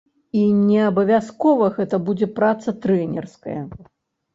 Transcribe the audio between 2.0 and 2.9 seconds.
будзе праца